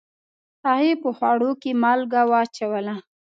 [0.67, 2.95] هغې په خوړو کې مالګه واچوله